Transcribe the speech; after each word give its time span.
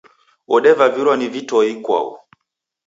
Odevavirwa 0.55 1.13
ni 1.17 1.27
vitoe 1.33 1.65
ikwau. 1.73 2.07